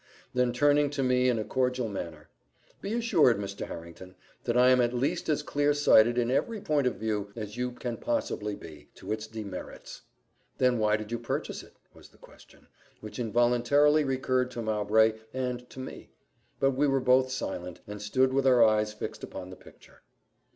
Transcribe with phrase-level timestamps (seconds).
[0.33, 2.27] Then turning to me in a cordial manner,
[2.81, 3.67] "Be assured, Mr.
[3.67, 7.55] Harrington, that I am at least as clear sighted, in every point of view, as
[7.55, 10.01] you can possibly be, to its demerits."
[10.57, 12.65] "Then why did you purchase it?" was the question,
[12.99, 16.09] which involuntarily recurred to Mowbray and to me;
[16.59, 20.01] but we were both silent, and stood with our eyes fixed upon the picture.